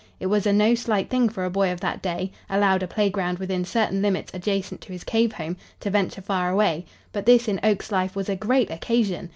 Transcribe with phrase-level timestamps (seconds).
[0.19, 3.37] It was a no slight thing for a boy of that day, allowed a playground
[3.37, 7.59] within certain limits adjacent to his cave home, to venture far away; but this in
[7.63, 9.29] Oak's life was a great occasion.